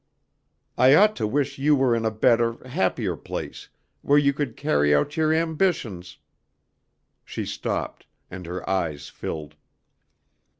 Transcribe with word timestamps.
I 0.79 0.95
ought 0.95 1.15
to 1.17 1.27
wish 1.27 1.59
you 1.59 1.75
were 1.75 1.93
in 1.95 2.05
a 2.05 2.09
better, 2.09 2.67
happier 2.67 3.15
place, 3.15 3.69
where 4.01 4.17
you 4.17 4.33
could 4.33 4.57
carry 4.57 4.95
out 4.95 5.15
your 5.15 5.31
ambitions" 5.31 6.17
She 7.23 7.45
stopped, 7.45 8.07
and 8.31 8.47
her 8.47 8.67
eyes 8.67 9.09
filled. 9.09 9.53